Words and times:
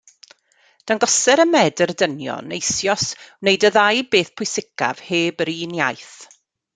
Dangoser 0.91 1.41
y 1.43 1.45
medr 1.49 1.93
dynion 2.03 2.55
eisoes 2.57 3.05
wneud 3.19 3.67
y 3.71 3.73
ddau 3.77 4.01
beth 4.15 4.33
pwysicaf 4.41 5.05
heb 5.11 5.45
yr 5.47 5.53
un 5.59 5.77
iaith. 5.81 6.15